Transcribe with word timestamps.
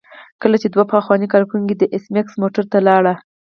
کله 0.41 0.55
چې 0.61 0.67
دوه 0.69 0.85
پخواني 0.93 1.27
کارکوونکي 1.33 1.75
د 1.77 1.83
ایس 1.93 2.05
میکس 2.13 2.33
موټر 2.41 2.63
ته 2.71 2.77
لاړل 2.87 3.17